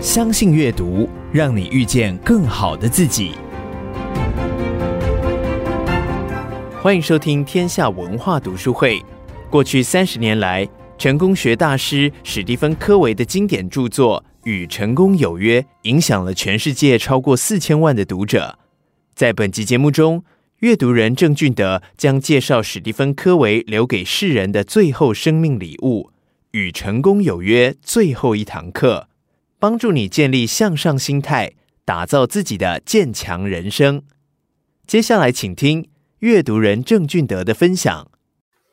[0.00, 3.32] 相信阅读，让你遇见更好的自己。
[6.80, 9.02] 欢迎收听天下文化读书会。
[9.50, 18.56] 过去三十年来，成功学大师史蒂芬·柯维的经典著作《与成功有约》影响了全世界超过四千万的读者。
[19.16, 20.22] 在本集节目中，
[20.60, 26.10] 阅读人郑俊德将介绍史蒂芬·柯维留给世人的最后生命礼物——
[26.56, 29.08] 《与成功有约》最后一堂课。
[29.60, 34.04] 帮助你建立向上心态，打造自己的渐强人生。
[34.86, 38.08] 接下来，请听阅读人郑俊德的分享。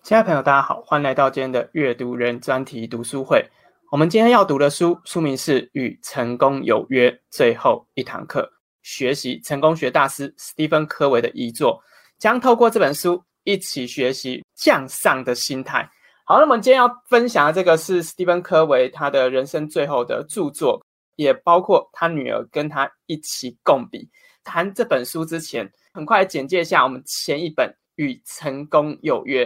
[0.03, 3.44] 亲爱的朋友，大家好，欢迎来到今天的阅读人专题读书会。
[3.92, 8.42] 我们今天要读的书，书名是《与成功有约最后一堂课》，
[8.83, 11.81] 学习成功学大师斯蒂芬·柯维的遗作，
[12.20, 15.89] 将透过这本书一起学习向上的心态。
[16.27, 20.83] 好，那么我们今天要分享的这个是史蒂芬·柯维他的人生最后的著作，
[21.17, 24.09] 也包括他女儿跟他一起共笔。
[24.43, 29.45] 谈这本书之前，很快简介一下我们前一本《与成功有约》。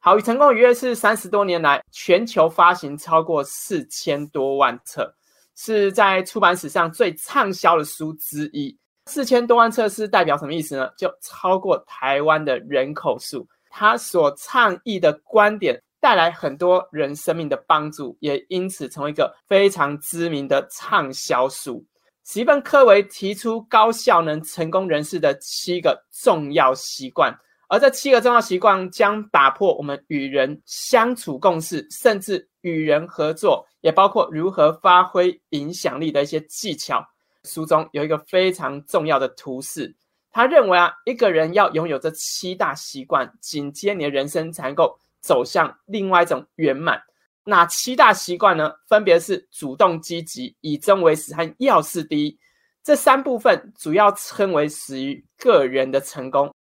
[0.00, 5.14] 好，《与成功有约》是三十多年来全球发行超过四千多万册，
[5.54, 8.76] 是在出版史上最畅销的书之一。
[9.06, 10.90] 四千多万册是代表什么意思呢？
[10.98, 13.46] 就超过台湾的人口数。
[13.70, 15.80] 他所倡议的观点。
[16.00, 21.84] 带来很多人生命的帮助，也因此成为一个非常知名的畅销书。
[22.24, 27.32] 史蒂芬·柯维提出高效能成功人士的七个重要习惯，
[27.68, 37.04] 而这七个重要习惯将打破我们与人相处共事，甚至与人合作，也包括如何发挥影响力的一些技巧。
[37.44, 39.94] 书中有一个非常重要的图示，
[40.32, 44.98] 他认为啊，一个人要拥有这七大习惯，紧接你的人生才能够。
[45.26, 47.02] 走向另外一种圆满。
[47.42, 48.72] 那七大习惯呢？
[48.88, 52.38] 分别是主动积极、以终为始和要事第一。
[52.82, 56.54] 这三部分主要称为始于个人的成功。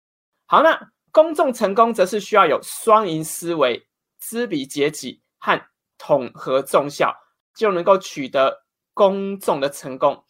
[0.47, 0.79] 好，那
[1.11, 3.87] 公众成功则是需要有双赢思维、
[4.19, 5.59] 知彼解己和
[5.97, 7.15] 统合众效，
[7.55, 8.55] 就能够取得
[8.93, 10.23] 公众的成功。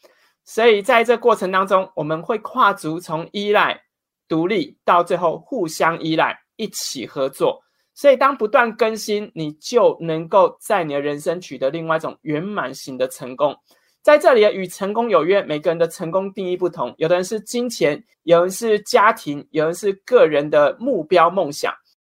[0.44, 3.82] 所以在这过程当中，我们会跨足从依赖、
[4.28, 7.65] 独立到最后互相依赖，一起合作。
[7.96, 13.56] 所以，当不断更新，你就能够在你的人生取得另外一种圆满型的成功。
[14.04, 16.94] 在这里，与成功有约，每个人的成功定义不同。
[16.98, 21.74] 有的人是金钱，有人是家庭，有人是个人的目标梦想。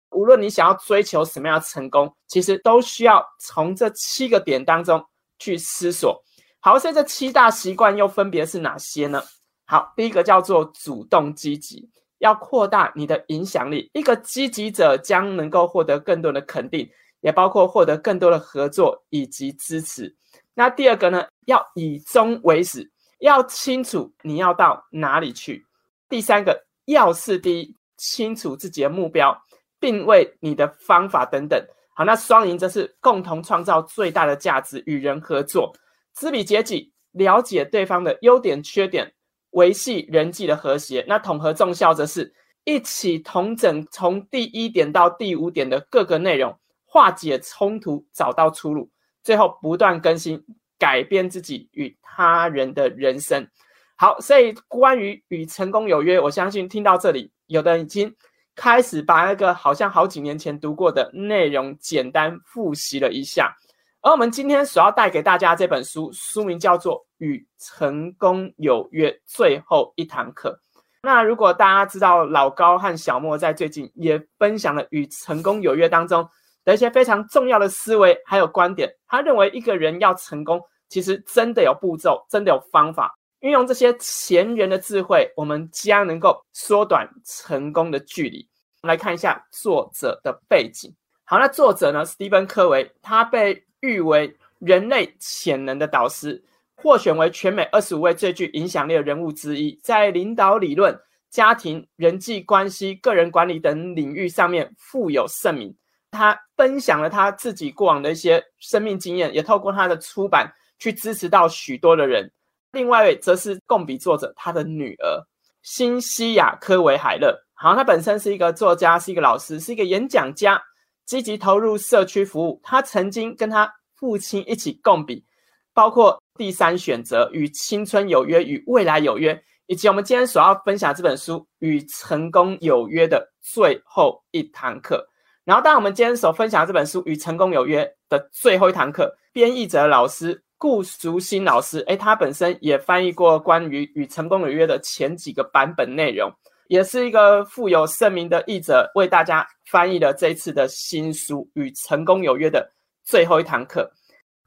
[0.10, 5.06] 无论你想要追求什么样的成功，其实都需要从这七个点当中
[5.38, 6.22] 去思索。
[6.60, 9.24] 好，所以这七大习惯又分别是哪些呢？
[9.66, 11.88] 好，第一个叫做主动积极。
[12.20, 16.90] 要扩大你的影响力，一个积极者将能够获得更多的肯定，
[17.22, 20.16] 也包括获得更多的合作以及支持。
[20.54, 21.26] 那第二个呢？
[21.46, 25.66] 要以终为始，要清楚你要到哪里去。
[26.10, 29.40] 第三个，要事第一，清楚自己的目标，
[29.80, 31.64] 并为你的方法等等。
[31.96, 35.74] 好，那双赢则是共同创造最大的价值，与人合作，
[36.16, 39.14] 知彼解己，了解对方的优点缺点。
[39.58, 42.32] 维系人际的和谐，那统合综效则是
[42.64, 48.88] 一起同整从第一点到第五点的各个内容，化解冲突，找到出路，
[49.24, 50.44] 最后不断更新，
[50.78, 53.48] 改变自己与他人的人生。
[53.96, 58.16] 好，所以关于与成功有约，我相信听到这里，有的人已经
[58.56, 63.56] 开始把那个好像好几年前读过的内容简单复习了一下。
[64.02, 70.60] 而我们今天所要带给大家这本书，书名叫做《与成功有约最后一堂课》。
[71.02, 76.28] 那如果大家知道老高和小莫在最近也分享了《与成功有约》当中
[76.64, 83.18] 的一些非常重要的思维还有观点，他认为一个人要成功，其实真的有步骤，真的有方法。
[83.40, 88.48] 运用这些前人的智慧，我们将能够缩短成功的距离。
[88.82, 90.96] 来看一下作者的背景。
[91.30, 96.42] 好，那作者呢，史蒂芬·柯维，他被誉为人类潜能的导师，
[96.74, 100.98] 获选为全美二十五位最具影响力的人物之一，在领导理论、
[101.30, 105.76] 家庭、人际关系、个人管理等领域上面富有盛名。
[106.12, 110.50] 他分享了他自己过往的一些生命经验，也透过他的出版
[110.80, 112.32] 去支持到许多的人。
[112.72, 115.22] 另外一位则是共笔作者，他的女儿
[115.62, 117.38] 辛西亚·科维海勒。
[117.54, 120.62] 好，他本身是一个作家，是一个老师，是一个演讲家，
[121.08, 122.62] 积极投入社区服务。
[122.62, 125.26] 他曾经跟他父亲一起共笔，
[125.74, 129.34] 包括《第三选择》与《青春有约》与《未来有约》，
[129.66, 135.04] 以及我们今天所要分享这本书《与成功有约》的最后一堂课。
[135.44, 140.44] 然后，当我们今天所分享这本书《与成功有约》的最后一堂课，编译者老师。
[140.60, 146.34] 顾淑欣老师，诶，他本身也翻译过关于《与成功有约》的前几个版本内容，
[146.70, 152.70] 也是一个富有盛名的译者，为大家翻译了这一次的新书《与成功有约》的
[153.04, 153.90] 最后一堂课。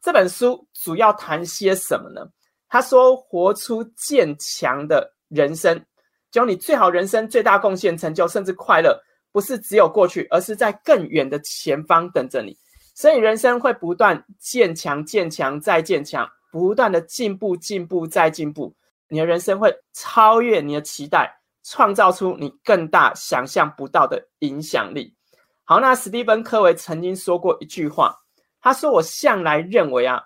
[0.02, 2.26] 这本书主要谈些什么呢？
[2.68, 5.84] 他说：“活出渐强的人生，
[6.30, 8.96] 就你最好人生最大贡献、成就，甚至快乐，
[9.32, 12.56] 不是只有过去，而是在更远的前方等着你。”
[12.94, 18.74] 所以人生会不断渐强、渐强再渐强，不断的进步、进步再进步。
[19.08, 25.14] 你的人生会超越你的期待，创造出你更大、想象不到的影响力。
[25.64, 28.16] 好，那史蒂芬·科维曾经说过一句话，
[28.60, 30.22] 他说：“我向来认为啊，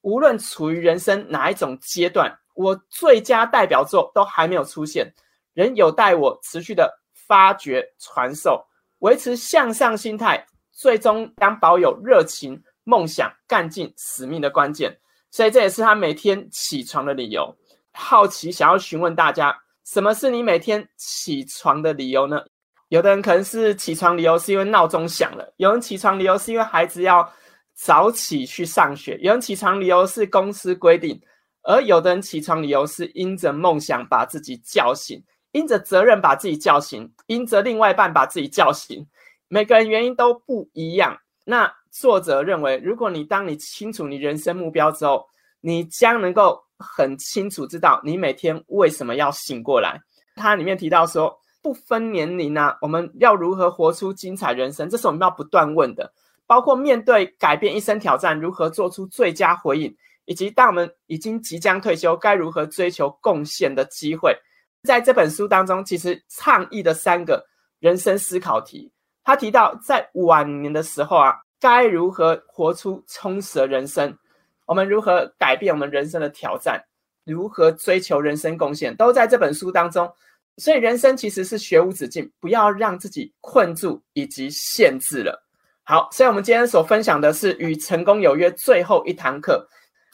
[0.00, 5.14] 无论处于人生哪一种阶段，我最佳代表作都还没有出现，
[5.54, 8.64] 仍有待我持续的发掘、传授，
[8.98, 14.96] 维持向上心态。”最终将保有热情、梦想、干劲、使命的关键，
[15.28, 17.52] 所以这也是他每天起床的理由。
[17.92, 19.58] 好奇想要询问大家，
[19.90, 22.44] 什么是你每天起床的理由呢？
[22.90, 27.26] 有的人可能是起床理由是因为闹钟响了，有人起床理由是因为孩子要
[27.72, 31.18] 早起去上学，有人起床理由是公司规定，
[31.62, 39.06] 而有的人起床理由是因着梦想把自己叫醒，因着责任把自己叫醒，因着另外一半把自己叫醒。
[39.48, 41.16] 每个人原因都不一样。
[41.46, 45.26] 那作者认为，如果你当你清楚你人生目标之后，
[45.62, 50.00] 你将能够很清楚知道你每天为什么要醒过来。
[50.36, 56.12] 他里面提到说，不分年龄啊，我们要如何活出精彩人生，这是我们要不断问的。
[56.46, 59.94] 包括面对改变一生挑战，如何做出最佳回应，
[60.24, 64.34] 以及当我们已经即将退休，该如何追求贡献的机会。
[64.84, 67.44] 在这本书当中，其实倡议的三个
[67.80, 68.90] 人生思考题。
[69.24, 74.16] 他提到，在晚年的时候啊，该如何活出充实的人生？
[74.68, 76.78] 我们如何改变我们人生的挑战？
[77.24, 78.94] 如何追求人生贡献？
[78.96, 80.08] 都在这本书当中。
[80.58, 85.42] 所以，人生其实是学无止境，不要让自己困住以及限制了。
[85.84, 89.66] 好，所以我们今天所分享的是《与成功有约》最后一堂课，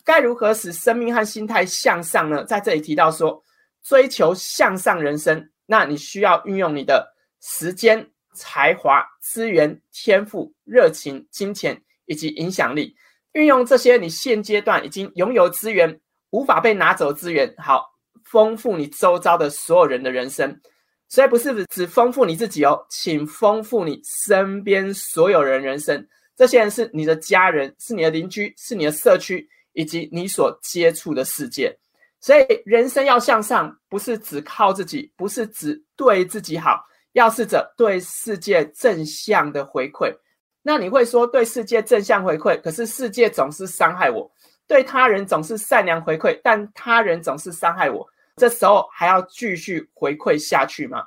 [0.04, 2.44] 该如何使生命和心态向上呢？
[2.44, 3.42] 在这里提到说，
[3.82, 7.12] 追求向上人生，那你需要运用你的
[7.42, 8.08] 时间。
[8.36, 12.92] 才华、资源、天赋、热情、金钱以及影响力，
[13.34, 16.00] 运用这些你现阶段已经拥有资源、
[16.30, 17.84] 无法被拿走资源，好
[18.24, 20.60] 丰富你周遭的所有人的人生。
[21.08, 26.04] 所以不是只丰富你自己哦，请丰富你身边所有人人生。
[26.34, 31.72] 这些人是你的家人，是你的邻居，是你的社区，以及你所接触的世界。
[32.20, 36.82] 所以人生要向上，不是只靠自己，不是只对自己好。
[37.12, 40.12] 要试着对世界正向的回馈，
[40.66, 44.28] 那你会说对世界正向回馈，可是世界总是伤害我；
[44.66, 48.04] 对他人总是善良回馈，但他人总是伤害我。
[48.36, 51.04] 这时候还要继续回馈下去吗？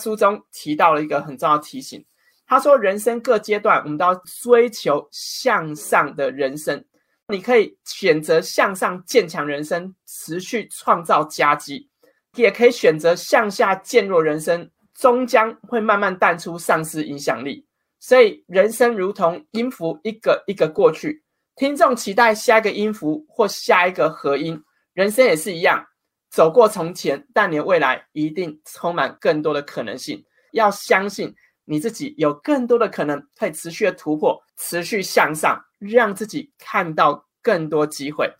[0.00, 2.02] 书中提到了一个很重要提醒，
[2.46, 6.82] 他说：人生各阶段我们都要追求向上的人生，
[7.28, 11.88] 你可以选择向上渐强人生，持续创造佳绩，
[12.36, 14.70] 也可以选择向下渐弱人生。
[14.94, 17.66] 终将会慢慢淡出，丧失影响力。
[18.06, 21.24] 所以人生如同音符，一个一个过去。
[21.56, 25.82] 听众期待下一个音符或下一个和音，人生也是一样，
[26.30, 30.22] 走过从前，但你的未来一定充满更多的可能性。
[30.52, 31.34] 要相信
[31.64, 38.30] 你自己有更多的可能，可以持续的突破，持续向上，让自己看到更多机会。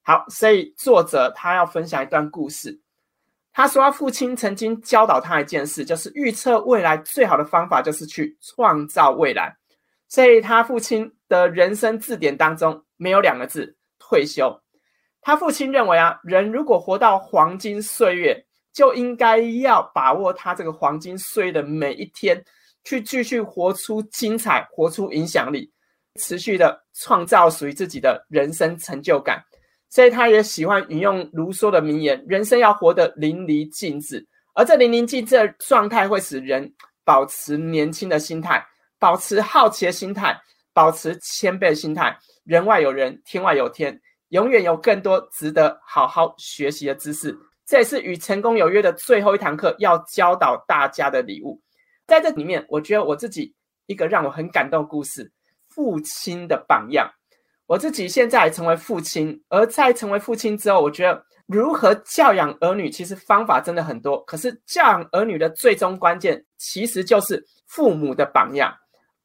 [0.00, 2.80] 好，所以作者他要分享一段故事。
[3.52, 9.54] 他说，他父亲曾经教导他一件事，就是预测未来最好的方法就是去创造未来。
[10.08, 14.60] 所以，他父亲的人生字典当中没有两个字“退休”。
[15.20, 22.42] 他父亲认为啊，人如果活到黄金岁月，就应该要把握他这个黄金岁月的每一天，
[22.84, 25.70] 去继续活出精彩，活出影响力，
[26.20, 29.44] 持续的创造属于自己的人生成就感。
[29.90, 36.72] 所以他也喜欢引用卢梭的名言：“人生要活得淋漓尽致，而这淋漓尽致的状态会使人
[37.04, 38.64] 保持年轻的心态，
[39.00, 40.40] 保持好奇的心态，
[40.72, 42.16] 保持谦卑的心态。
[42.44, 47.36] 人外有人，天外有天，永远有更多值得好好学习的知识。
[47.66, 51.60] 这也是与成功有约的最后一堂课要教导大家的礼物。
[52.06, 53.54] 在这里面，我觉得我自己
[53.86, 55.32] 一个让我很感动的故事：
[55.68, 57.10] 父亲的榜样。
[57.70, 64.20] 我自己现在成为父亲，而在成为父亲之后，我觉得如何教养儿女，其实方法真的很多。
[64.24, 68.74] 可是教养儿女的最终关键，其实就是父母的榜样。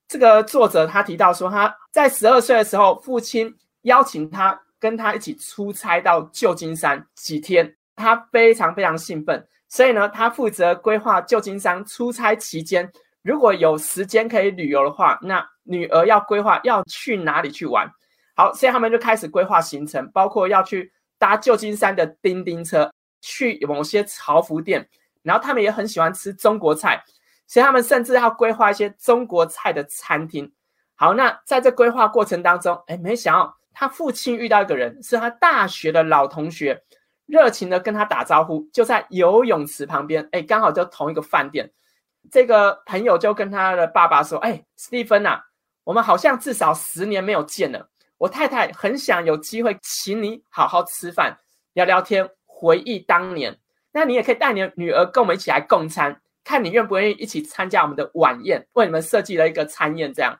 [0.07, 12.87] 这个作者他提到说，他在十二岁的时候，父亲邀请他跟他一起出差到旧金山几天，他非常非常兴奋，所以呢，他负责规划旧金山出差期间，
[13.23, 17.89] 如果有时间可以旅游的话，那女儿要规划要去哪里去玩。
[18.35, 24.87] 好，所以他们就开始规划行程，包括要去搭旧金山的叮叮车，去某些潮服店，
[25.23, 27.01] 然后他们也很喜欢吃中国菜，
[27.47, 30.51] 所以他们甚至要规划一些中国菜的餐厅。
[30.95, 36.83] 好，那在这规划过程当中，哎，没想到他父亲遇到一个人，是他大学的老同学，
[37.25, 41.71] 热情的跟他打招呼，就在游泳池旁边，哎，刚好就同一个饭店。
[42.31, 45.39] 这个朋友就跟他的爸爸说：“哎，史蒂芬呐，
[45.83, 51.37] 我们好像至少十年没有见了。”我太太很想有机会请你好好吃饭、
[51.73, 53.57] 聊聊天、回忆当年。
[53.91, 60.13] 那你也可以带你的女儿跟我们一起来共餐，看你愿不愿意一起参加我们的晚宴，为你们设计了一个餐宴。
[60.13, 60.37] 这样，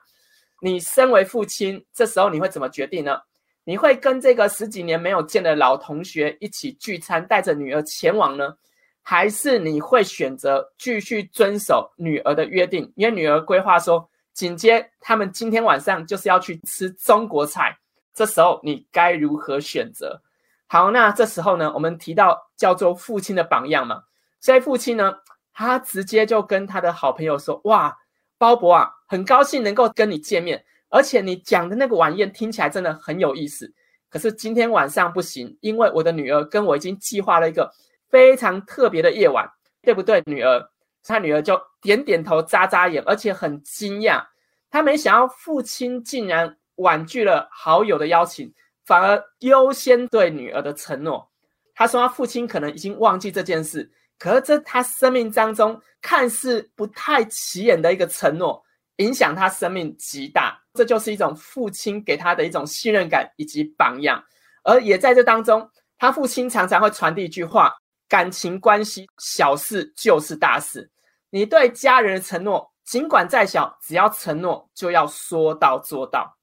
[0.62, 3.20] 你身为父亲，这时候你会怎么决定呢？
[3.64, 8.56] 你会跟这个十几年没有见的老同学一起聚餐，带着女儿前往呢？
[9.02, 12.90] 还是你会选择继续遵守女儿的约定？
[12.96, 14.08] 因为女儿规划说。
[14.36, 17.74] 紧接他们今天晚上就是要去吃中国菜，
[18.12, 20.20] 这时候你该如何选择？
[20.66, 24.02] 好，那这时候呢，我们提到叫做父亲的榜样嘛，
[24.38, 25.14] 所以父亲呢，
[25.54, 27.96] 他直接就跟他的好朋友说：“哇，
[28.36, 33.72] 鲍勃啊，很高兴能够跟你见面，而且你讲的那个晚宴听起来真的很有意思。
[34.10, 37.72] 可是今天晚上不行，因为我的女儿跟我已经计划了一个
[38.10, 39.50] 非常特别的夜晚，
[39.80, 40.62] 对不对，女儿？”
[41.06, 44.24] 他女儿就点点头，眨眨眼，而且很惊讶。
[44.70, 48.52] 他没想到父亲竟然婉拒了好友的邀请，
[48.84, 51.30] 反而优先对女儿的承诺。
[51.74, 58.62] 他说他父亲可能已经忘记这件事，可是这他生命当中看似不太起眼的一个承诺，
[58.96, 60.58] 影响他生命极大。
[60.74, 64.22] 这就是一种父亲给他的一种信任感以及榜样。
[64.64, 67.72] 而也在这当中，他父亲常常会传递一句话：
[68.08, 70.90] 感情关系小事就是大事。
[71.36, 76.34] 你对家人的承诺，尽管再小，只要承诺就要说到做到。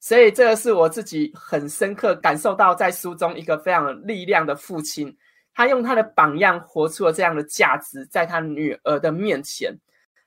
[0.00, 5.16] 所以这个是我自己很深刻感受到，在书中一个非常有力量的父亲，
[5.54, 9.72] 他用他的榜样活出了这样的价值，在他女儿的面前。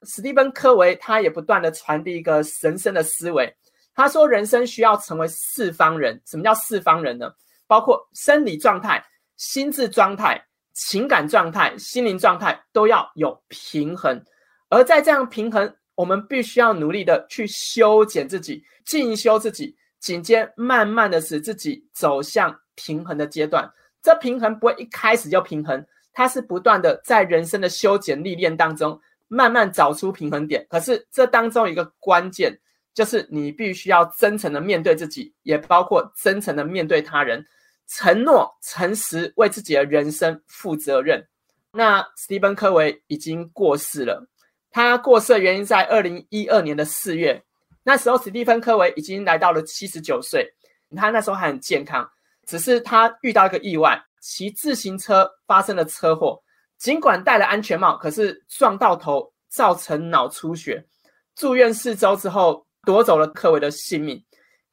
[0.03, 3.53] 史蒂芬·科维他也不断地传递一个神圣的思维。
[3.93, 6.17] 他说，人生需要成为四方人。
[6.25, 7.29] 什么叫四方人呢？
[7.67, 9.03] 包括生理状态、
[9.35, 10.41] 心智状态。
[10.73, 14.21] 情感状态、心灵状态都要有平衡，
[14.69, 23.71] 而在这样平衡，我们必须要努力的去修剪自己、进修自己，紧接慢慢的使自己走向平衡的阶段。
[24.01, 30.65] 这平衡不会一开始就平衡，它是不断的在人生的修剪历练当中，慢慢找出平衡点。
[30.69, 32.59] 可是这当中一个关键，
[32.93, 37.45] 就是你必须要真诚的面对自己，也包括真诚的面对他人。
[37.95, 41.23] 承诺、诚实，为自己的人生负责任。
[41.71, 44.27] 那史蒂芬·科维已经过世了。
[44.71, 47.39] 他过世的原因在二零一二年的四月，
[47.83, 50.51] 那时候史蒂芬·科维已经来到了七十九岁。
[50.95, 52.07] 他那时候还很健康，
[52.47, 56.41] 只是他遇到一个意外，骑自行车发生了车祸。
[56.79, 60.83] 尽管戴了安全帽，可是撞到头，造成脑出血，
[61.35, 64.23] 住院四周之后，夺走了科维的性命。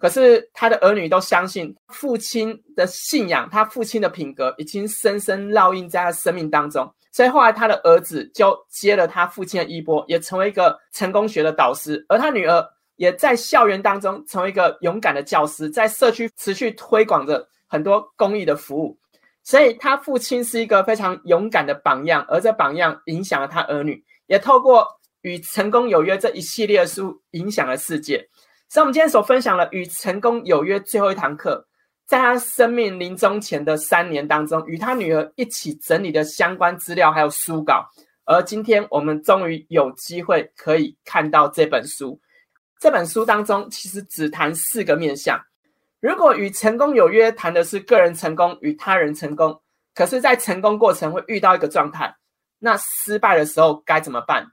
[0.01, 6.91] 可是他的儿女都相信父亲的信仰，他父亲的品格已经深深烙印在他生命当中。
[7.13, 12.03] 所以后来他的儿子就接了他父亲的衣钵，也成为一个成功学的导师。
[12.09, 12.67] 而他女儿
[12.97, 18.99] 也在校园当中成为一个勇敢的教师，在社区持续推广着很多公益的服务。
[19.43, 24.87] 所以他父亲是一个非常勇敢的榜样，而这榜样影响了他儿女，也透过
[25.23, 28.29] 与成功有约这一系列的书影响了世界。
[28.73, 31.67] 所以，我们今天所分享的与成功有约最后一堂课，
[32.07, 37.85] 在他生命临终前的三年当中，与他女儿一起整理的相关资料还有书稿。
[38.27, 42.21] 而今天，我们终于有机会可以看到这本书。
[42.79, 45.37] 这本书当中，其实只谈四个面向。
[45.99, 49.61] 如果与成功有约谈的是个人成功与他人成功，
[49.97, 52.15] 可是，在成功过程会遇到一个状态，
[52.61, 54.47] 那失败的时候该怎么办？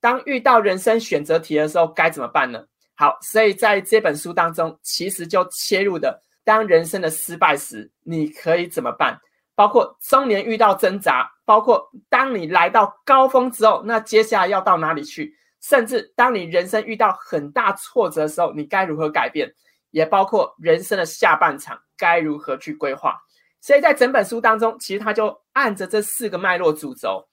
[0.00, 2.62] 当遇到人生选择题的时候该怎么办呢？
[2.96, 9.18] 好，所以在这本书当中，其实就切入的，当人生的失败时，你可以怎么办？
[9.56, 15.34] 包括中年遇到挣扎，包括当你来到高峰之后，那接下来要到哪里去？
[15.60, 19.52] 甚至当你人生遇到很大挫折的时候，你该如何改变？
[19.90, 23.16] 也包括人生的下半场该如何去规划？
[23.60, 27.26] 所以在整本书当中，其实他就按着这四个脉络主轴，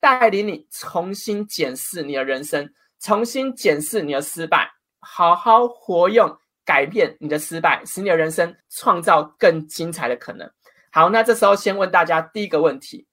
[0.00, 2.68] 带领你重新检视你的人生，
[3.00, 4.68] 重新检视你的失败，
[5.00, 10.50] 好好活用，改变你的失败，使你的人生创造更精彩的可能。
[10.90, 13.06] 好，那这时候先问大家第一个问题：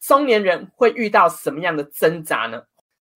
[0.00, 2.62] 中年人会遇到什么样的挣扎呢？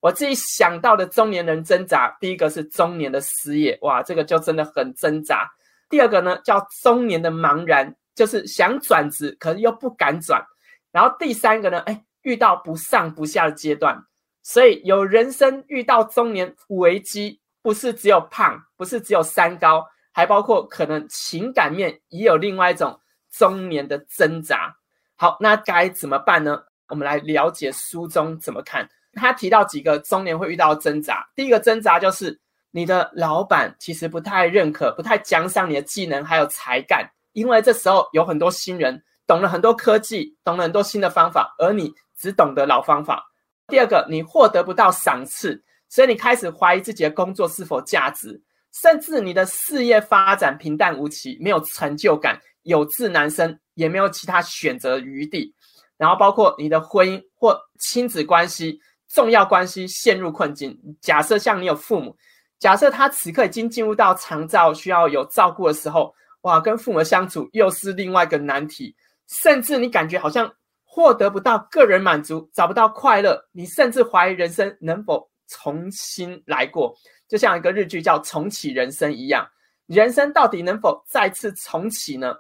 [0.00, 5.50] 我自己想到的中年人挣扎，第一个是中年的失业，哇，这个就真的很挣扎。
[5.88, 10.44] 第二个呢，叫中年的茫然，就是想转职，可是又不敢转。
[10.92, 14.04] 然后第三个呢，哎，遇到不上不下的阶段。
[14.42, 22.98] 所以有人生遇到中年危机，不是只有胖，不是只有三高，还包括可能情感面也有另外一种。
[23.30, 24.75] 中年的挣扎，
[25.14, 26.62] 好，那该怎么办呢？
[26.88, 28.88] 我们来了解书中怎么看。
[29.12, 31.28] 他提到几个中年会遇到的挣扎。
[31.37, 43.30] 第一个挣扎就是你的老板其实不太认可、不太奖赏你的技能还有才干，因为这时候有很多新人懂了很多科技，懂了很多新的方法，而你只懂得老方法。
[43.66, 48.40] 第二个，你获得不到赏赐，所以你开始怀疑自己的工作是否价值，
[48.73, 52.40] 甚至你的事业发展平淡无奇，没有成就感。
[52.64, 55.54] 有志难伸，也没有其他选择余地。
[55.97, 58.78] 然后包括你的婚姻或亲子关系、
[59.09, 60.78] 重要关系陷入困境。
[61.00, 62.14] 假设像你有父母，
[62.59, 68.95] 假设他此刻已经进入到长照需要有照顾的时候，哇，跟父母相处又是另外一个难题。
[69.28, 70.52] 甚至你感觉好像
[70.85, 76.95] 获得不到个人满足，找不到快乐，你甚至怀疑人生能否重新来过，
[77.26, 79.49] 就像一个日剧叫《重启人生》一样，
[79.87, 82.35] 人生到底能否再次重启呢？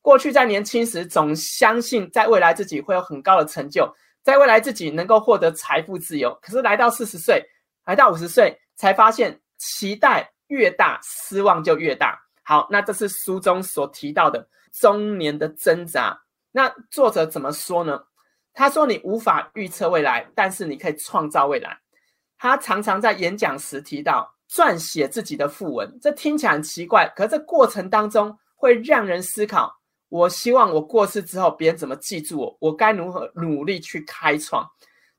[0.00, 3.88] 过去在年轻时总相信在未来自己会有很高的成就，
[4.22, 6.36] 在未来自己能够获得财富自由。
[6.40, 7.44] 可是来到四十岁，
[7.84, 12.18] 来到五十岁，才发现期待越大，失望就越大。
[12.42, 16.20] 好，那这是书中所提到的中年的挣扎。
[16.50, 18.00] 那作者怎么说呢？
[18.54, 21.78] 他说：“你无法预测未来，但是你可以创造未来。”
[22.42, 29.72] 他常常在演讲时提到撰写自己的訃文，这听起来很奇怪，可这过程当中会让人思考。
[30.08, 32.56] 我希望我过世之后，别人怎么记住我？
[32.58, 34.68] 我该如何努力去开创？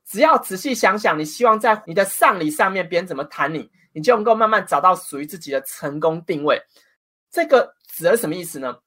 [0.06, 6.62] 只要仔细想想，你希望在你的丧礼上面，别人怎么谈你，你就能够慢慢找到属于自己的成功定位。
[7.32, 8.78] 这个指的是什么意思呢？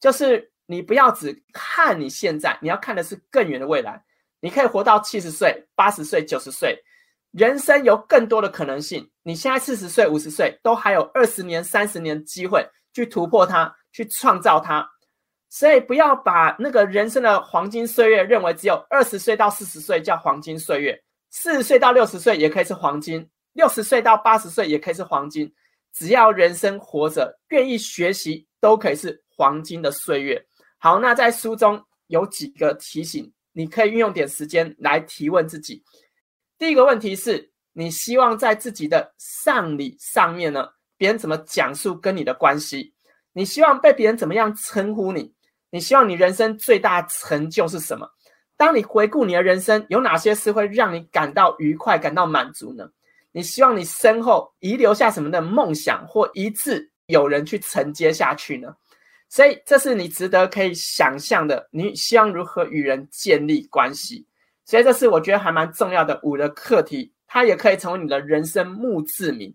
[0.00, 4.02] 就是你不要只看你现在，你要看的是更远的未来。
[4.40, 6.82] 你可以活到七十岁、八十岁、九十岁，
[7.32, 9.10] 人生有更多的可能性。
[9.22, 14.88] 你现在四十岁、五十岁，都还有二十年、三十年机会去突破它，去创造它。
[15.48, 20.98] 所以不要把那个人生的黄金岁月认为只有二十岁到四十岁叫黄金岁月，
[21.30, 25.52] 四十岁到六十岁也可以是黄金，六十岁到八十岁也可以是黄金。
[25.92, 30.42] 只要人生活着，愿意学习，都可以是黄金的岁月。
[30.78, 35.82] 好，那在书中有几个提醒，你可以运用点时间来提问自己。
[36.62, 42.94] 第一个问题是你希望在自己的丧礼上面呢，别人怎么讲述跟你的关系？
[43.32, 45.34] 你希望被别人怎么样称呼你？
[45.70, 48.08] 你希望你人生最大成就是什么？
[48.56, 52.88] 当你回顾你的人生，有哪些事会让你感到愉快、感到满足呢？
[53.32, 58.72] 你希望你身后遗留下什么的梦想或遗志，有人去承接下去呢？
[59.28, 61.68] 所以，这是你值得可以想象的。
[61.72, 64.24] 你希望如何与人建立关系？
[64.72, 69.54] 所以，这是我觉得还蛮重要的五的课题，它也可以成为你的人生墓志铭。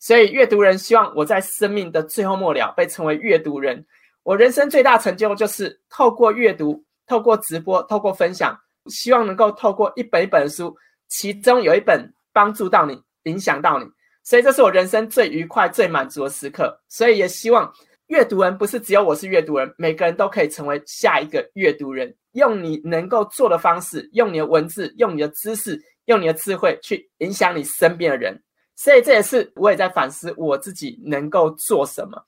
[0.00, 3.86] 所以，阅读人希望我在生命的最后末了被称为阅读人。
[4.24, 10.76] 我人生最大成就就是透过阅读、透过直播、透过分享，希望能够透过一本一本书，
[11.06, 13.86] 其中有一本帮助到你、影响到你，
[14.24, 16.76] 所以这是我人生最愉快、最满足的时刻。
[16.88, 17.72] 所以也希望
[18.08, 28.40] 阅读人不是只有我是阅读人，每个人都可以成为下一个阅读人，用你能够做的方式，用你的文字、用你的知识、用你的智慧去影响你身边的人。
[28.76, 32.22] 所以这也是我也在反思我自己能够做什么。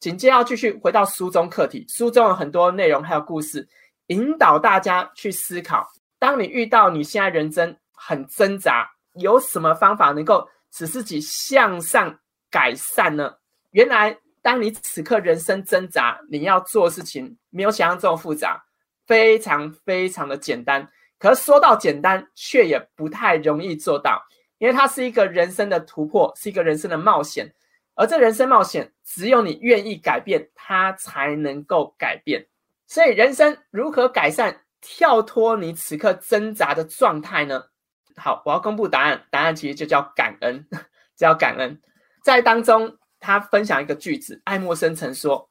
[0.00, 3.66] 紧接着要继续回到书中课题，书中有很多内容还有故事，
[4.08, 5.86] 引导大家去思考：
[6.18, 12.18] 当你遇到你现在人生很挣扎，有什么方法能够使自己向上
[12.50, 13.32] 改善呢？
[13.70, 18.62] 原来，当你此刻人生挣扎，你要做事情没有想象这么复杂，
[19.06, 20.86] 非常非常的简单。
[21.18, 24.20] 可是说到简单，却也不太容易做到，
[24.58, 27.54] 因为它是一个人生的突破，是一个人生的冒险。
[27.94, 32.46] 而这人生冒险，只有你愿意改变，它才能够改变。
[32.86, 37.64] 所以，人生如何改善，跳脱你此刻挣扎的状态呢？
[38.16, 39.24] 好，我要公布答案。
[39.30, 40.66] 答案其实就叫感恩，
[41.16, 41.80] 叫感恩。
[42.22, 45.48] 在当中，他分享一个句子：爱默生曾说，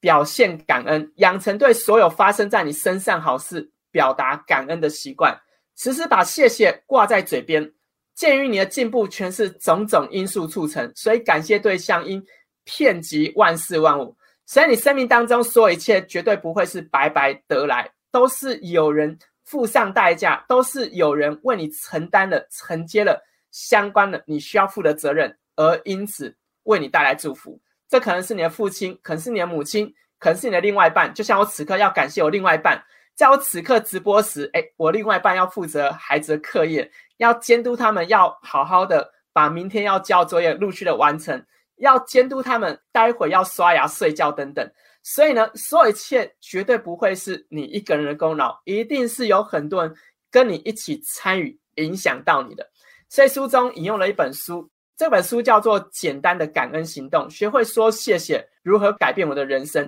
[0.00, 5.38] 表现感恩，养成对所有发生在你身上好事表达感恩的习惯，
[5.76, 7.70] 时时把谢谢挂在嘴边。
[8.14, 12.24] 鉴于你的进步全是种种因素促成，所以感谢对象应
[12.64, 14.16] 遍及万事万物。
[14.46, 27.60] 所以你生命当中所有一切绝对不会是白白得来，都是有人付上代价，都是有人为你承担了、承接了相关的你需要负的责任，而因此为你带来祝福。
[27.88, 31.12] 这可能是你的父亲，可能是你的母亲，可能是你的另外一半。
[31.12, 32.82] 就像我此刻要感谢我另外一半。
[33.16, 41.44] 在我此刻直播时，哎，我另外一半要负责孩子的课业，要监督他们，要好好的把明天要交作业陆续的完成，
[41.76, 44.66] 要监督他们待会要刷牙、睡觉等等。
[45.02, 49.94] 所以呢，所有一切绝对不会是你一个人的功劳，一定是有很多人
[50.30, 52.70] 跟你一起参与，影响到你的。
[53.08, 54.70] 所以书中引用了一本书，
[55.00, 59.82] 这本书叫做《简单的感恩行动》，学会说谢谢，如何改变我的人生。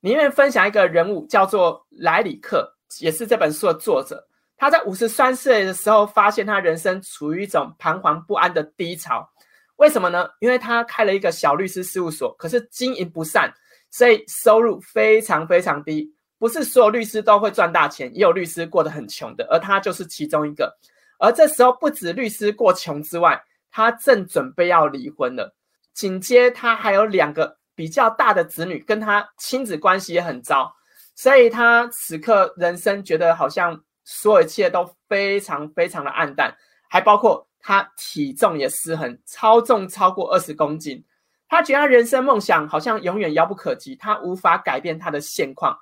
[0.00, 2.74] 里面分享一个人物叫做莱里克。
[3.00, 9.28] 也是这本书的作者，他在五十三岁的时候发现他人生处于一种彷徨不安的低潮。
[9.76, 10.26] 为什么呢？
[10.40, 13.52] 因为他开了一个小律师事务所，可是经营不善，
[13.90, 16.10] 所以收入非常非常低。
[16.38, 20.74] 不是所有律师都会赚大钱，也有律师过得很穷的，而他就是其中一个。
[21.18, 23.38] 而这时候，不止律师过穷之外，
[23.76, 25.52] 他正准备要离婚了。
[25.94, 30.72] 紧接他还有两个比较大的子女，跟他亲子关系也很糟。
[31.16, 36.56] 所以他此刻人生觉得好像所有一切都非常非常的暗淡，
[36.88, 41.04] 还包括他体重也失衡，超重超过二十公斤。
[41.48, 45.76] 他觉得人生梦想好像永远遥不可及，他无法改变他的现况。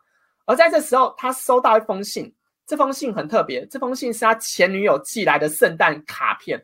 [0.46, 2.34] 而在这时候，他收到一封信，
[2.66, 6.58] 这封信很特别，这封信是他前女友寄来的圣诞卡片。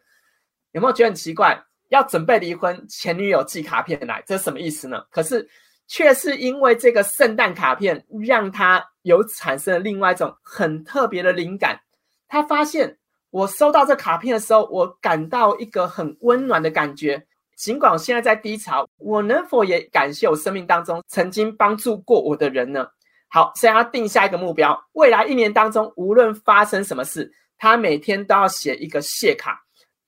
[0.79, 1.63] 有没有觉得很奇怪？
[1.91, 5.05] 要准备离婚，前女友寄卡片来，这是什么意思呢？
[5.11, 5.47] 可是。
[5.91, 11.81] 却是因为这个圣诞卡片，让他有产生了另外一种很特别的灵感。
[12.29, 12.99] 他发现，
[13.31, 17.27] 我收到这卡片的时候，我感到一个很温暖的感觉。
[17.57, 22.87] 尽管我现在在低潮，我能否也感谢我生命当中曾经帮助过我的人呢？
[23.31, 29.59] 好，所以他定下一个目标：未来一年当中，无论发生什么事，他每天都要写一个谢卡。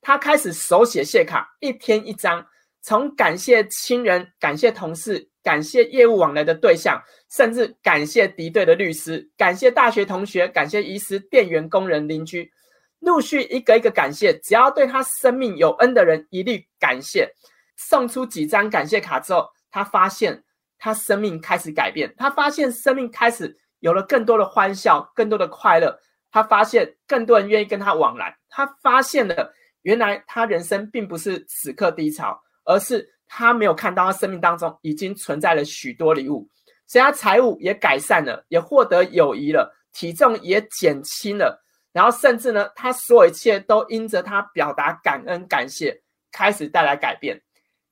[0.00, 2.46] 他开始手写谢卡，一天一张，
[2.80, 5.28] 从感谢亲人、感谢同事。
[5.42, 12.52] 感谢业务往来的对象，甚至感谢敌对的律师，感谢大学同学，感谢医师、店员、工人、邻居，
[12.98, 14.38] 陆续一个一个感谢。
[14.40, 17.26] 只要对他生命有恩的人，一律感谢。
[17.74, 20.44] 送出几张感谢卡之后，他发现
[20.78, 25.98] 他生命开始改变，他发现生命开始有了更多的欢笑，更多的快乐。
[26.30, 29.50] 他发现更多人愿意跟他往来，他发现了
[29.82, 33.08] 原来他人生并不是此刻低潮，而是。
[33.32, 36.48] 他没有看到他生命当中已经存在了许多礼物，
[36.88, 41.62] 所以他财务也改善了，也获得友谊了，体重也减轻了，
[41.92, 45.96] 然后甚至呢，他所有一切都因着他表达感恩感谢，
[46.32, 47.40] 开始带来改变。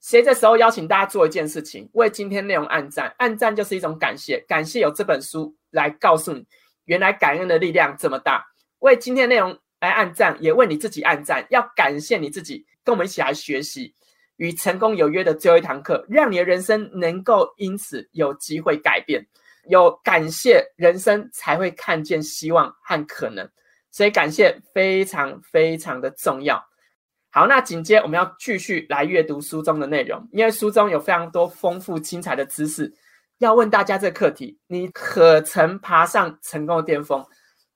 [0.00, 6.44] 所以这时候邀请大家做一件事情，为今天内容按赞，按赞就是一种感谢，感谢有这本书来告诉你，
[6.86, 8.44] 原来感恩的力量这么大。
[8.80, 13.94] 为今天内容来按赞，也为你自己按赞，要感谢你自己，跟我们一起来学习。
[14.36, 19.26] 与成功有约的最后一堂课，让你的人生能够因此有机会改变。
[19.68, 23.50] 有感谢，人生才会看见希望和可能。
[23.90, 26.64] 所以感谢非常非常的重要。
[27.30, 32.94] 好，那紧接我们要继续来阅读书中的内容，因为书中有非常多丰富精彩的知识。
[33.38, 37.26] 要问大家这课题：你可曾爬上成功的巅峰？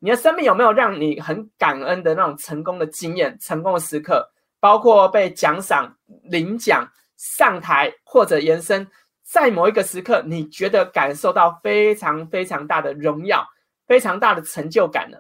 [0.05, 4.29] 你的生命有没有让你很感恩的那种成功的经验、成功的时刻？
[4.59, 6.85] 包括被奖赏、领奖、
[7.17, 8.85] 上台或者延伸，
[9.23, 13.47] 在某一个时刻，你觉得感受到非常非常大的荣耀、
[13.87, 15.19] 非常大的成就感呢？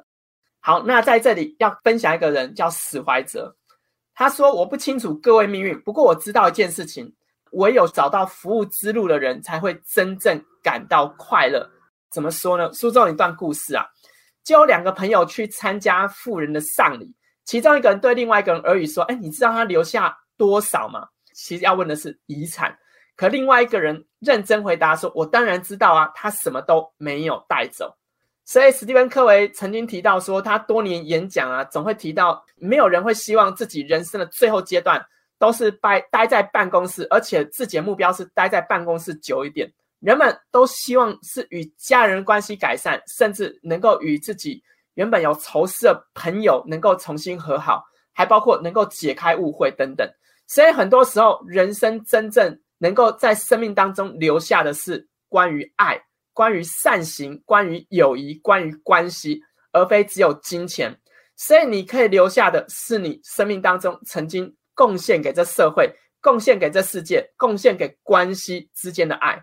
[0.58, 3.54] 好，那在这里要分享一个人叫史怀哲，
[4.14, 7.14] 他说：“我不清楚各位命运，不过我知道一件事情，
[7.52, 11.70] 唯有找到服务之路的人，才会真正感到快乐。”
[12.10, 12.72] 怎么说呢？
[12.72, 13.86] 书中一段故事啊，
[14.44, 17.14] 就有两个朋友去参加富人的丧礼。
[17.44, 22.76] 其中一个人对另外一个人耳语说：“哎，你知道他留下多少吗？”其实要问的是遗产。
[23.16, 27.94] 可另外一个人认真回答说：“我当然知道啊，他什么都没有带走。”
[28.44, 35.04] 所以史蒂芬·科维曾经提到说，他多年演讲啊，总会提到，没有人会希望自己人生的最后阶段
[35.38, 39.72] 都是待待在办公室，而且自己的目标是待在办公室久一点。
[40.02, 44.60] 人们都希望是与家人关系改善，甚至能够与自己
[44.94, 50.06] 原本有仇视的朋友能够重新和好，还包括能够解开误会等等。
[50.48, 60.92] 所以很多时候，人生真正能够在生命当中留下的是关于爱、关于善行、关于友谊、关于关系，而非只有金钱。
[61.36, 69.42] 所以你可以留下的是你生命当中曾经贡献给这社会、贡献给这世界、贡献给关系之间的爱。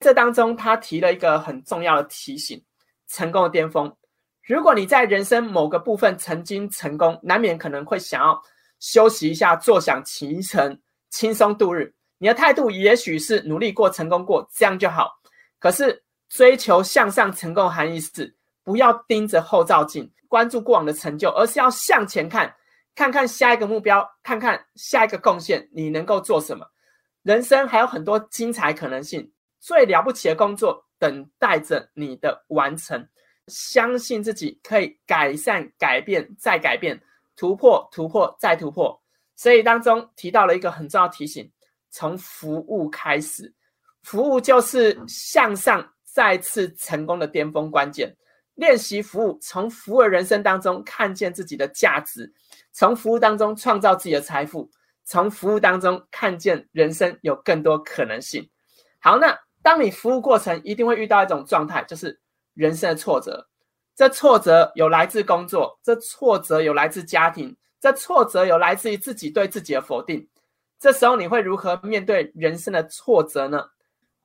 [0.00, 2.62] 这当中，他提了一个很重要的提醒：
[3.08, 3.94] 成功的巅峰。
[4.42, 8.40] 如果你在人生某个部分曾经成功，难免可能会想要。
[8.80, 10.78] 休息一下，坐享其成，
[11.08, 11.94] 轻松度日。
[12.18, 15.10] 你的态度也许是努力过、成功过，这样就好。
[15.58, 22.54] 可是追求向上成功含义是，不要盯着后照镜，关注过往的成就，而是要向前看，
[22.94, 26.66] 看看下一个目标，看看下一个贡献，你能够做什么。
[27.22, 29.32] 人生还有很多精彩可能性，
[29.64, 33.08] 最了不起的工作等待着你的完成。
[33.46, 37.00] 相信自己可以改善、改变、再改变。
[37.34, 39.02] 突破，突破，再突破。
[39.36, 41.50] 所以当中提到了一个很重要提醒：
[41.88, 43.50] 从服务开始，
[44.02, 48.14] 服务就是向上再次成功的巅峰关键。
[48.56, 52.30] 练习服务，从服务的人生当中看见自己的价值，
[52.70, 54.70] 从服务当中创造自己的财富，
[55.04, 58.46] 从服务当中看见人生有更多可能性。
[59.00, 62.20] 好，那当你服务过程一定会遇到一种状态，就是
[62.52, 63.48] 人生的挫折。
[63.96, 70.28] 这挫折有来自工作，这挫折有来自家庭，这挫折有来自于自己对自己的否定。
[70.78, 73.64] 这时候你会如何面对人生的挫折呢？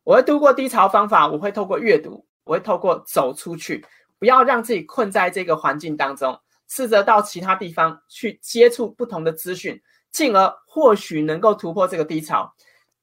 [0.03, 3.85] 我会度过低潮方法，我会透过阅读，我会透过走出去，
[4.17, 12.53] 不要让自己困在这个环境当中，试着到其他地方去接触不同的资讯，进而或许能够突破这个低潮。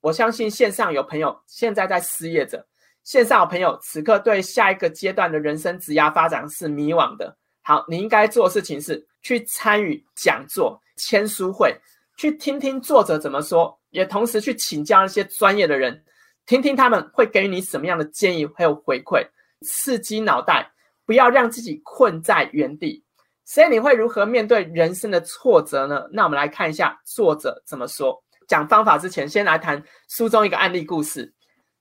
[0.07, 2.64] 我相信线上有朋友现在在失业者。
[3.03, 7.37] 线上有朋友，此刻对下一个阶段的人生职涯发展是迷惘的。
[7.62, 11.77] 好，你应该做的事情是去参与讲座、签书会，
[12.16, 16.01] 去听听作者怎么说，也同时去请教一些专业的人，
[16.47, 19.27] 听听他们会给你什么样的建议还有回馈，
[19.62, 20.71] 刺激脑袋，
[21.05, 23.05] 不要让自己困在原地。
[23.45, 26.07] 所以你会如何面对人生的挫折呢？
[26.12, 28.23] 那我们来看一下作者怎么说。
[28.47, 31.33] 讲方法之前，先来谈书中一个案例故事。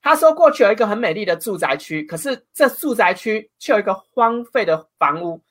[0.01, 5.41] 他说，过去有一个很美丽的住宅区，可是这住宅区却有一个荒废的房屋。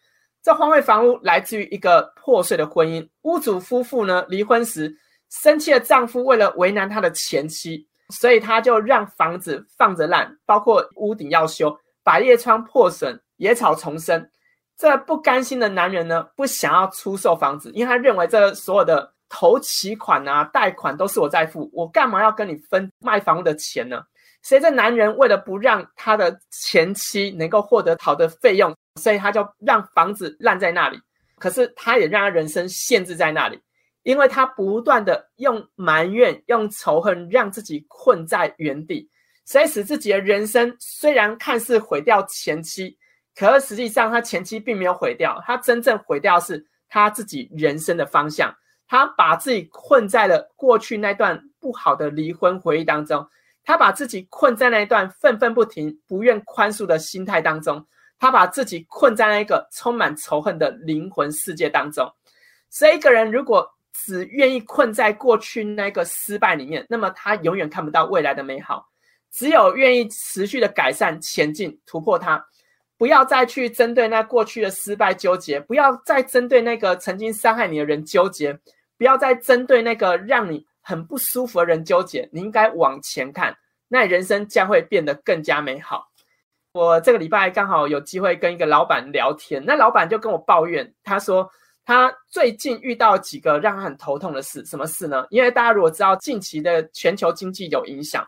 [0.43, 3.09] 这荒废房屋来自于一个破碎的婚姻。
[3.23, 4.95] 屋主夫妇呢，离婚时，
[5.31, 14.31] 生气的丈夫为了为难他的前妻，所以他就让房子放着烂，包括屋顶要修，百叶窗破损，野草丛生。
[14.77, 24.03] 这不甘心的男人呢，不想要出售房子，因为他认为这所有的头期款啊、贷款都是我在付，我干嘛要跟你分卖房屋的钱呢？
[24.43, 31.01] 所以这男人为了不让他的前妻能够获得好的费用，所以他就让房子烂在那里。
[31.39, 33.59] 可是他也让他人生限制在那里，
[34.03, 39.11] 因为他不断的用埋怨、用仇恨让自己困在原地，
[39.45, 42.97] 所以使自己的人生虽然看似毁掉前妻，
[43.35, 48.55] 可是实际上他前妻并没有毁掉，他真正毁掉是他自己人生的方向。
[48.87, 53.27] 他把自己困在了过去那段不好的离婚回忆当中。
[53.67, 57.83] 他把自己困在那一段愤愤不停、不愿宽恕的心态当中，
[58.19, 62.07] 他把自己困在那一个充满仇恨的灵魂世界当中。
[62.69, 68.87] 所以，一个人如果只愿意困在过去那个失败里面，那么他永远看不到未来的美好。
[69.31, 72.45] 只有愿意持续的改善、前进、突破它，
[72.99, 78.59] 不要再去针对那过去的失败纠结，不要再针对那个曾经伤害你的人纠结，
[78.97, 80.67] 不要再针对那个让你。
[80.87, 83.57] 很不舒服的人纠结，你应该往前看，
[83.89, 86.07] 那人生将会变得更加美好。
[86.75, 91.51] 我这个礼拜刚好有机会跟一个老板聊天，那老板就跟我抱怨，他说
[91.87, 95.25] 他最近遇到几个让他很头痛的事，什么事呢？
[95.31, 98.23] 因为大家如果知道近期的全球经济有影响，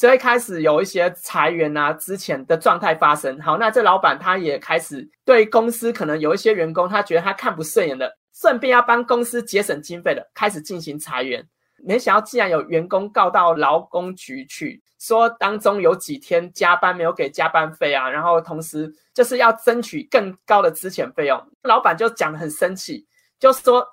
[0.00, 3.38] 所以开始有一些裁员啊，之前的状态发生。
[3.38, 11.46] 好，那这老板他也开始对公司可能有一些员工，他觉得他看不顺眼的，顺便要帮公司节省经费的，开始进行裁员。
[11.84, 21.38] 没想到，竟然有员工告到劳工局去，说当中有几天加班没有给加班费啊，然后同时就是要争取更高的资遣费用。
[21.64, 23.06] 老板就讲得很生气，
[23.38, 23.86] 就说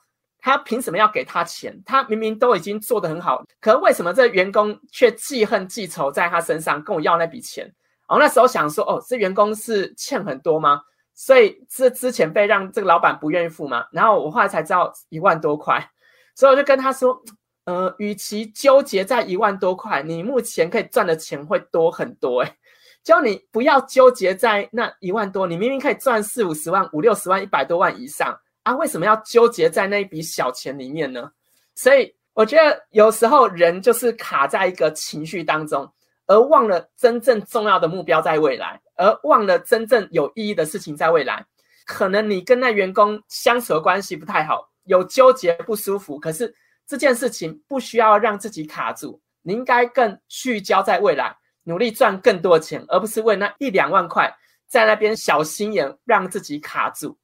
[0.47, 1.77] 他凭什么要给他钱？
[1.85, 7.65] 他明明都已经做得很好，可为什么这员工却记恨记仇在他身上，跟我要那笔钱？
[8.07, 10.81] 然后那时候想说，哦，这员工是欠很多吗？
[11.13, 15.85] 所以这之前被让这个老板不愿意付嘛，然后我后来才知道一万多块，
[16.33, 17.21] 所以我就跟他说，
[17.65, 22.55] 呃，与其纠结在一万多块，你目前可以赚的钱会多很多，诶，
[23.03, 31.31] 就你不要纠结在那一万多，你明明可以赚四五十万、五六十万、一百多万以上啊，为什么要纠结在那一笔小钱里面呢？
[31.73, 35.89] 所以我觉得有时候人就是卡在一个情绪当中，
[36.25, 41.45] 而忘了真正重要的目标在未来，而忘了真正有意义的事情在未来。
[41.85, 46.53] 可能你跟那员工相处的关系不太好，有纠结不舒服，可是。
[46.89, 54.33] 这件事情不需要让自己卡住，你应该更聚焦在未来，努力赚更多钱，而不是为那一两万块
[54.67, 57.17] 在那边小心眼让自己卡住。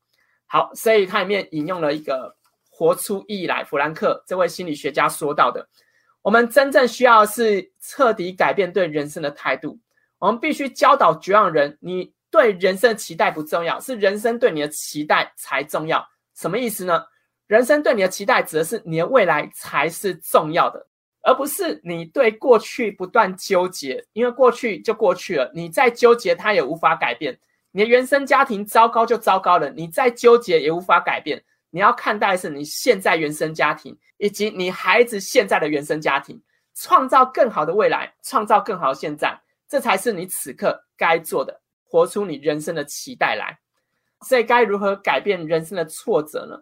[0.53, 2.31] 好，所以它里面引用了一个
[2.69, 5.67] 活出意义来，弗兰克这位心理学家说到的，
[6.21, 9.79] 我们真正需要的是彻底改变对人生的态度。
[10.19, 16.07] 我们必须教导绝望人，你对人生的期待不重要，是人生对你的期待才重要。
[16.35, 17.03] 什么意思呢？
[17.47, 20.85] 人生对你的期待，指的是你的未来才是重要的，
[21.23, 24.05] 而不是你对过去不断纠结。
[24.13, 27.39] 因为过去就过去了，你再纠结它也无法改变。
[27.75, 31.43] 你的原生家庭糟糕就糟糕了，你再纠结也无法改变。
[31.71, 36.39] 你要看待的是你现在原生家庭，以及你孩子现在的原生家庭，
[36.75, 39.35] 创造更好的未来，创造更好的现在，
[39.67, 43.57] 这才是你此刻该做的，活出你人生的期待来。
[44.21, 46.55] 所以，该如何改变人生的挫折呢？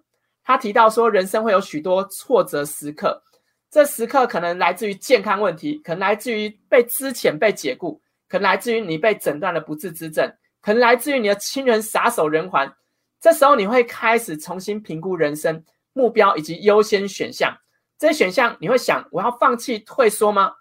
[0.46, 3.22] 他提到说，人生会有许多挫折时刻，
[3.70, 12.72] 这时刻可能来自于健康问题，可能来自于被之前被解雇，可能来自于你被诊断了不治之症，可能来自于你的亲人撒手人寰。
[13.20, 17.56] 这时候你会开始重新评估人生目标以及优先选项。
[17.98, 20.52] 这些选项你会想：我要放弃退缩吗？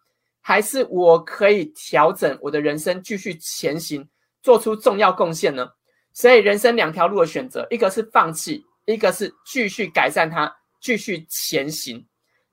[0.40, 4.08] 还是我可以调整我的人生，继续前行，
[4.42, 5.68] 做出重要贡献呢？
[6.12, 8.64] 所以，人生两条路的选择，一个是放弃。
[8.86, 12.04] 一个是继续改善它，继续前行，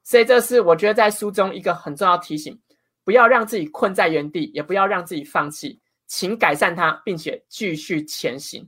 [0.03, 2.55] 所以这是我觉得在书中一个很重要提醒：
[3.03, 8.67] 不要让自己困在原地，也不要让自己放弃，请改善它，并且继续前行。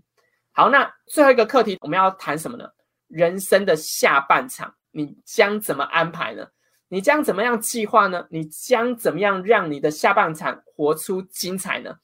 [0.52, 2.70] 好，那最后一个课题我们要谈什么呢？
[3.08, 6.46] 人生的下半场，你将怎么安排呢？
[6.90, 8.28] 你将怎么样计划呢？
[8.30, 11.96] 你将怎么样让你的下半场活出精彩呢？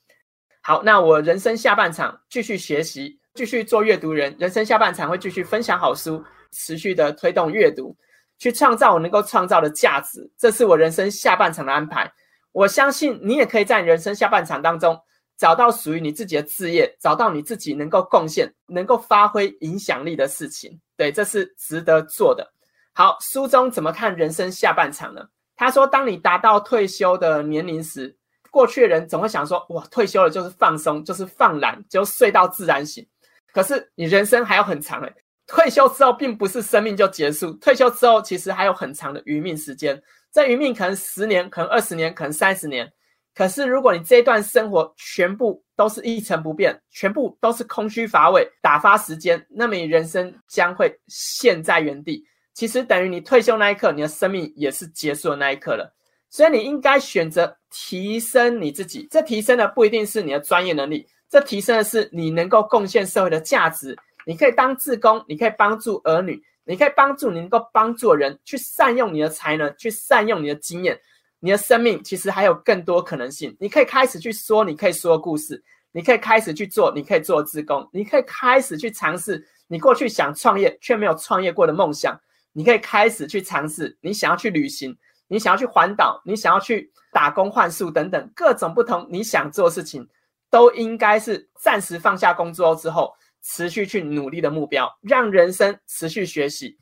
[0.61, 3.19] 好，那我人生下半场继续学习。
[3.35, 7.93] 继续做阅读人，人生下半场会继续分享好书，持续的推动阅读，
[8.37, 10.31] 去创造我能够创造的价值。
[10.37, 12.09] 这是我人生下半场的安排。
[12.53, 14.97] 我相信你也可以在人生下半场当中
[15.37, 20.79] 找到属于你自己的志业，找到你自己能够贡献、能够发挥影响力的事情。
[20.95, 22.49] 对，这是值得做的。
[22.93, 25.21] 好，书中怎么看人生下半场呢？
[25.57, 28.15] 他说，当你达到退休的年龄时，
[28.51, 33.05] 过去的人总会想说：哇，退休了就是放松，就是放懒，就睡到自然醒。
[33.51, 35.13] 可是你人生还有很长诶，
[35.47, 40.01] 退休之后并不是生命就结束，退休之后其实还有很长的余命时间。
[40.31, 42.91] 这余命可能十年，可能二十年，可能三十年。
[43.35, 52.25] 可是如果你这一段生活全部都是一成不变，全部都是空虚乏味、打发时间，那么你人生将会陷在原地。
[52.53, 55.93] 其实等于你退休那一刻，你的生命也是结束的那一刻了。
[56.29, 61.05] 所以你应该选择提升你自己，这提升的不一定是你的专业能力。
[61.29, 70.97] 这提升的是你能够贡献社会的价值，你可以当志工，你可以帮助儿女，你可以帮助你能够帮助人，去善用你的才能，去善用你的经验，
[71.45, 73.55] 你的生命其实还有更多可能性。
[73.60, 82.19] 你可以开始去说你可以说故事，你可以开始去做你可以做的志工，你可以开始去尝试你过去想创业却没有创业过的梦想，
[82.51, 90.03] 你可以开始去尝试你想要去旅行，你想要去环岛，你想要去打工换宿等等各种不同你想做的事情。
[90.49, 96.75] 都应该是暂时放下工作之后，持续去努力的目标，让人生持续学习。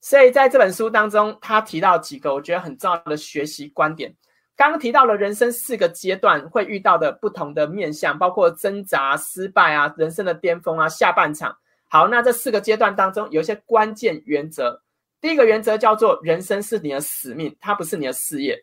[0.00, 4.14] 所以在这本书当中，他提到几个我觉得很重要的学习观点。
[4.56, 11.56] 刚刚提到了人生四个阶段会遇到的不同的面向，包括挣扎、失败啊、人生的巅峰啊、下半场。
[11.88, 14.82] 好，那这四个阶段当中有一些关键原则。
[15.20, 18.58] 第一个原则叫做人生是你的使命，它不是你的事业。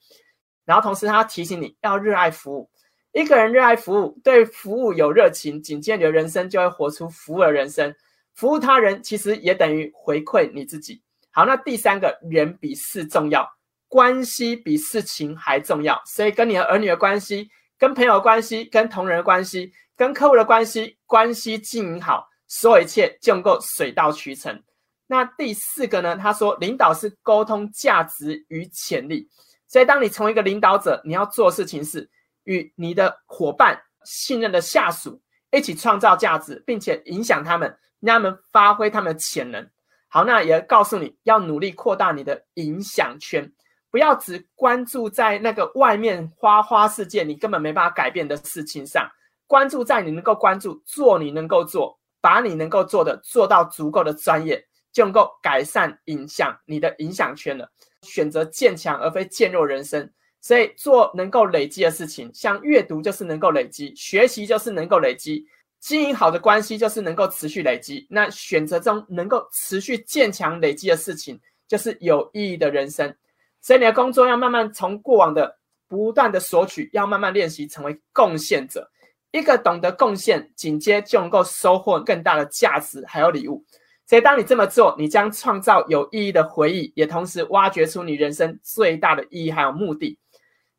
[0.65, 2.69] 然后同时他提醒你要热爱服务。
[3.11, 7.95] 一个人热爱服务，对服务有热情，紧接着人生就会活出服务的人生。
[8.33, 11.01] 服务他人其实也等于回馈你自己。
[11.37, 13.47] 好，那第三个人比事重要，
[13.87, 16.01] 关系比事情还重要。
[16.03, 24.63] 所以跟你的儿女的关系、跟朋友的关系、跟同仁的关系、跟客户的关系，关系经营好，所有一切就能够水到渠成。
[25.05, 26.17] 那第四个呢？
[26.17, 29.29] 他说，领导是沟通价值与潜力。
[29.67, 32.09] 所以当你成为一个领导者，你要做事情是。
[32.45, 35.21] 与你的伙伴、信任的下属
[35.51, 39.69] 一起创造价值，并且影响他们，让他们发挥他们的潜能。
[40.09, 43.51] 好，那也告诉你要努力扩大你的影响圈，
[43.91, 49.09] 不要只关注在那个外面花花世界，你根本没办法改变的事情上。
[49.47, 57.69] 关注在你能够关注，做你能够做，把你能够做的做到足够的专业，就能够改善影响你的影响圈了。
[58.01, 60.09] 选择渐强而非渐弱人生，
[60.41, 65.45] 所以做能够累积的事情，像阅读就是能够累积，学习就是能够累积，
[65.79, 68.05] 经营好的关系就是能够持续累积。
[68.09, 73.15] 那选择中能够持续渐强累积的事情，就是有意义的人生。
[73.61, 75.57] 所以你的工作要慢慢从过往的
[75.87, 78.89] 不断的索取，要慢慢练习成为贡献者。
[79.31, 83.63] 一个懂得贡献，紧接就能够收获更大的价值，还有礼物。
[84.05, 90.17] 所以，当你这么做，你将创造有意义的回忆，也同时挖掘出你人生最大的意义还有目的。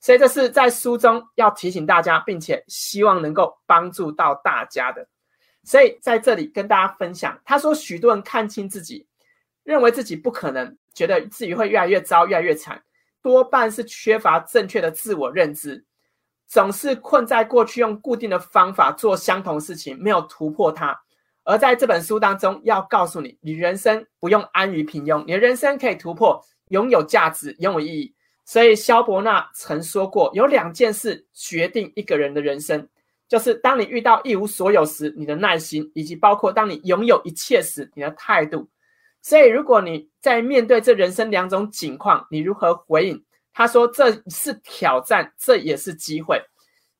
[0.00, 5.06] 所以，这是在书中要提醒大家，并且希望能够帮助到大家的。
[5.64, 9.06] 所以，在这里跟大家分享，他说，许多人看清自己，
[9.64, 12.82] 认为自己不可能，觉得自己会越来越糟，越来越惨，
[13.20, 15.84] 多半是缺乏正确的自我认知。
[16.46, 20.98] 总是困在过去，用固定的方法做相同事情，没有突破它。
[21.44, 28.14] 而在这本书当中，要告诉你，你人生不用安于平庸，你的人生可以突破，拥有价值，拥有意义。
[28.48, 32.88] 所以，萧伯纳曾说过，有两件事决定一个人的人生，
[33.28, 38.66] 就是当你遇到一无所有时，你的耐心，以及包括当你拥有一切时，你的态度。
[39.20, 43.22] 所以，如果你在面对这人生两种境况，你如何回应？
[43.52, 46.42] 他说：“这是挑战，这也是机会。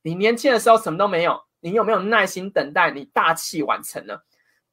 [0.03, 2.90] 你年轻的时候什么都没有，你有没有耐心等待？
[2.90, 4.18] 你大器晚成呢？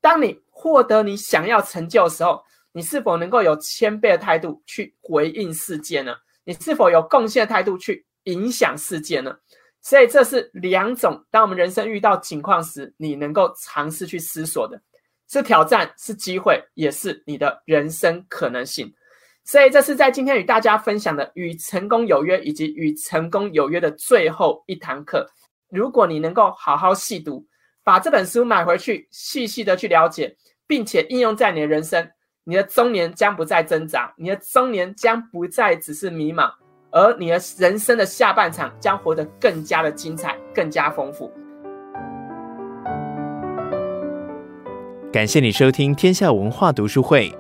[0.01, 6.13] 当你获得你想要成就的时候，你是否能够有谦卑的态度去回应世界呢？
[6.45, 9.35] 你是否有贡献的态度去影响世界呢？
[9.81, 14.81] 所以这是两种，当我们人生遇到情况时，你能够尝试去思索的，
[15.29, 18.91] 是挑战，是机会，也是你的人生可能性。”
[19.47, 25.29] 所以，这是在今天与大家分享的《与成功有约》以及《与成功有约》的最后一堂课。
[25.69, 27.45] 如果你能够好好细读，
[27.83, 30.35] 把这本书买回去，细细的去了解，
[30.65, 32.09] 并且应用在你的人生，
[32.47, 36.47] 你的中年将不再挣扎，你的中年将不再只是迷茫，
[36.91, 41.33] 而你的人生的下半场将活得更加的精彩，更加丰富。
[45.11, 47.33] 感谢你收听天下文化读书会。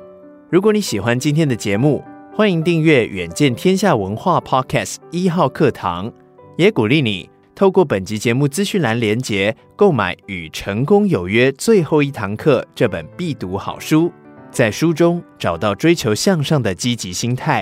[0.49, 2.03] 如果你喜欢今天的节目，
[2.33, 6.11] 欢迎订阅远见天下文化 Podcast 一号课堂，
[6.57, 14.11] 也鼓励你透过本集节目资讯栏连结购买《与成功有约》最后一堂课这本必读好书，
[14.55, 17.61] 在书中找到追求向上的积极心态。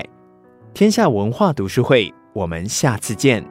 [0.72, 3.44] 天下文化读书会，我们下次见。